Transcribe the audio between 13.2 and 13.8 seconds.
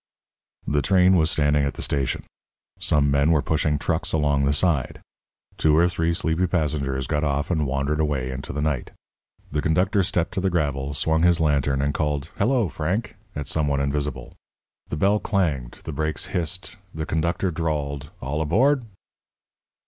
at some one